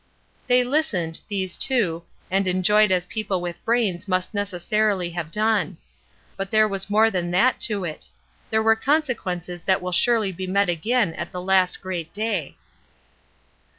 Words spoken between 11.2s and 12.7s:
the last great day.